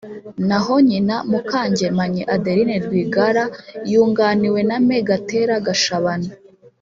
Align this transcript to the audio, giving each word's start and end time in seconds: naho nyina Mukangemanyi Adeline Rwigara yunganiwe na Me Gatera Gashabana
naho 0.47 0.73
nyina 0.89 1.15
Mukangemanyi 1.29 2.21
Adeline 2.35 2.75
Rwigara 2.85 3.43
yunganiwe 3.91 4.59
na 4.69 4.77
Me 4.87 4.97
Gatera 5.07 5.55
Gashabana 5.67 6.29